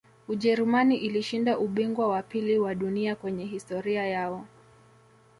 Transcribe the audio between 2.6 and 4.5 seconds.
dunia kwenye historia yao